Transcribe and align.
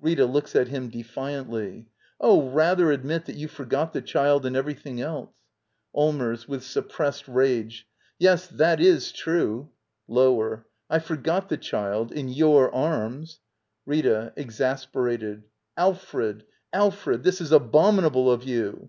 Rita. 0.00 0.24
[Looks 0.24 0.56
at 0.56 0.68
him 0.68 0.88
defiantly.] 0.88 1.90
Oh, 2.18 2.48
rather 2.48 2.86
yy 2.86 2.94
admit 2.94 3.26
that 3.26 3.36
you 3.36 3.48
forgot 3.48 3.92
the 3.92 4.00
child 4.00 4.46
and 4.46 4.56
everything 4.56 5.02
else. 5.02 5.28
Allmers. 5.94 6.48
[With 6.48 6.64
suppressed 6.64 7.28
rage.] 7.28 7.86
Yes, 8.18 8.46
that 8.46 8.80
is 8.80 9.12
,/ 8.80 9.12
true. 9.14 9.72
[Lower.] 10.08 10.66
I 10.88 11.00
forgot 11.00 11.50
the 11.50 11.58
child— 11.58 12.12
in 12.12 12.30
your 12.30 12.74
arms! 12.74 13.40
Rita. 13.84 14.32
[Exasperated.] 14.38 15.42
Alfred! 15.76 16.44
Alfred! 16.72 17.22
This 17.22 17.42
is 17.42 17.52
abominable 17.52 18.30
of 18.32 18.44
you! 18.44 18.88